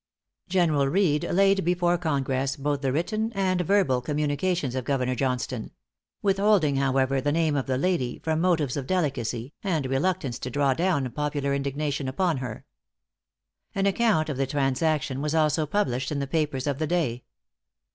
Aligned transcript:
General 0.49 0.87
Reed 0.87 1.25
laid 1.29 1.63
before 1.63 1.95
Congress 1.99 2.55
both 2.55 2.81
the 2.81 2.91
written 2.91 3.31
and 3.35 3.61
verbal 3.61 4.01
communications 4.01 4.73
of 4.73 4.83
Governor 4.83 5.13
Johnstone; 5.13 5.69
withholding, 6.23 6.77
however, 6.77 7.21
the 7.21 7.31
name 7.31 7.55
of 7.55 7.67
the 7.67 7.77
lady, 7.77 8.17
from 8.23 8.41
motives 8.41 8.75
of 8.75 8.87
delicacy, 8.87 9.53
and 9.63 9.85
reluctance 9.85 10.39
to 10.39 10.49
draw 10.49 10.73
down 10.73 11.07
popular 11.11 11.53
indignation 11.53 12.07
upon 12.07 12.37
her. 12.37 12.65
An 13.75 13.85
account 13.85 14.27
of 14.27 14.37
the 14.37 14.47
transaction 14.47 15.21
was 15.21 15.35
also 15.35 15.67
published 15.67 16.11
in 16.11 16.17
the 16.17 16.25
papers 16.25 16.65
of 16.65 16.79
the 16.79 16.87
day. 16.87 17.23